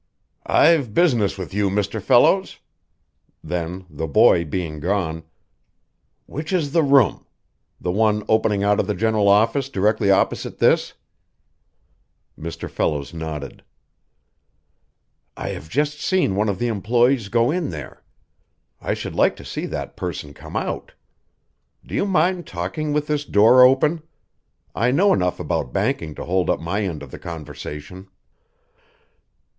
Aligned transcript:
"I've 0.47 0.95
business 0.95 1.37
with 1.37 1.53
you, 1.53 1.69
Mr. 1.69 2.01
Fellows." 2.01 2.57
Then, 3.43 3.85
the 3.87 4.07
boy 4.07 4.43
being 4.45 4.79
gone, 4.79 5.21
"Which 6.25 6.51
is 6.51 6.71
the 6.71 6.81
room? 6.81 7.27
The 7.79 7.91
one 7.91 8.23
opening 8.27 8.63
out 8.63 8.79
of 8.79 8.87
the 8.87 8.95
general 8.95 9.27
office 9.27 9.69
directly 9.69 10.09
opposite 10.09 10.57
this?" 10.57 10.93
[Illustration: 12.35 12.35
"He 12.35 12.41
transferred 12.41 12.93
his 12.97 13.09
attention 13.13 13.19
to 13.19 13.25
the 13.27 13.39
door"] 13.39 13.49
Mr. 13.59 13.59
Fellows 13.61 13.61
nodded. 13.61 13.63
"I 15.37 15.49
have 15.49 15.69
just 15.69 15.99
seen 16.01 16.35
one 16.35 16.49
of 16.49 16.57
the 16.57 16.65
employees 16.67 17.29
go 17.29 17.51
in 17.51 17.69
there. 17.69 18.01
I 18.81 18.95
should 18.95 19.13
like 19.13 19.35
to 19.35 19.45
see 19.45 19.67
that 19.67 19.95
person 19.95 20.33
come 20.33 20.55
out. 20.55 20.93
Do 21.85 21.93
you 21.93 22.07
mind 22.07 22.47
talking 22.47 22.91
with 22.91 23.05
this 23.05 23.23
door 23.23 23.63
open? 23.63 24.01
I 24.73 24.89
know 24.89 25.13
enough 25.13 25.39
about 25.39 25.71
banking 25.71 26.15
to 26.15 26.25
hold 26.25 26.49
up 26.49 26.59
my 26.59 26.81
end 26.81 27.03
of 27.03 27.11
the 27.11 27.19
conversation." 27.19 28.07